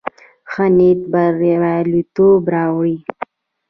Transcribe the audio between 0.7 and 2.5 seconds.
نيت برياليتوب